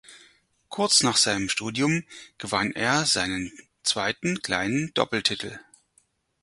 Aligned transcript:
Kurz 0.69 1.03
nach 1.03 1.15
seinem 1.15 1.47
Studium 1.47 2.03
gewann 2.39 2.71
er 2.71 3.05
seinen 3.05 3.51
zweiten 3.83 4.41
kleinen 4.41 4.91
Doppeltitel. 4.95 5.59